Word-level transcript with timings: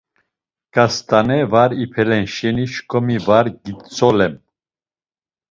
Ǩast̆ane 0.73 1.39
var 1.51 1.71
ipelen 1.83 2.25
şeni 2.35 2.65
şǩomi 2.73 3.17
var 3.27 3.45
gitzolem. 3.63 4.35